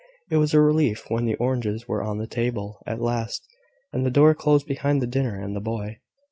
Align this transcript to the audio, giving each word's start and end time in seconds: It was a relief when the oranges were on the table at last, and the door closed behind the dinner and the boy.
It 0.31 0.37
was 0.37 0.55
a 0.55 0.59
relief 0.61 1.11
when 1.11 1.25
the 1.25 1.35
oranges 1.35 1.87
were 1.87 2.01
on 2.03 2.17
the 2.17 2.25
table 2.25 2.81
at 2.87 2.99
last, 3.03 3.47
and 3.93 4.03
the 4.03 4.09
door 4.09 4.33
closed 4.33 4.65
behind 4.65 4.99
the 4.99 5.05
dinner 5.05 5.39
and 5.39 5.55
the 5.55 5.61
boy. 5.61 5.99